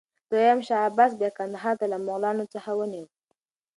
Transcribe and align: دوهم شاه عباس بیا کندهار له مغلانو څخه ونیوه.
دوهم 0.31 0.59
شاه 0.67 0.81
عباس 0.87 1.11
بیا 1.19 1.29
کندهار 1.37 1.75
له 1.91 1.97
مغلانو 2.07 2.45
څخه 2.53 2.69
ونیوه. 2.75 3.09